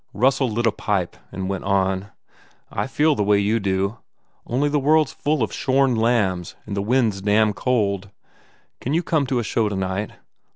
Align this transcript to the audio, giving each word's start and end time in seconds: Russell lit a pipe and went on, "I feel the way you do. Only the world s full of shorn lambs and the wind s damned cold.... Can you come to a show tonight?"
Russell 0.13 0.49
lit 0.49 0.65
a 0.65 0.71
pipe 0.71 1.15
and 1.31 1.47
went 1.47 1.63
on, 1.63 2.07
"I 2.71 2.87
feel 2.87 3.13
the 3.13 3.21
way 3.21 3.37
you 3.37 3.59
do. 3.59 3.99
Only 4.47 4.67
the 4.67 4.79
world 4.79 5.09
s 5.09 5.13
full 5.13 5.43
of 5.43 5.53
shorn 5.53 5.93
lambs 5.93 6.55
and 6.65 6.75
the 6.75 6.81
wind 6.81 7.13
s 7.13 7.21
damned 7.21 7.55
cold.... 7.55 8.09
Can 8.79 8.95
you 8.95 9.03
come 9.03 9.27
to 9.27 9.37
a 9.37 9.43
show 9.43 9.69
tonight?" 9.69 10.13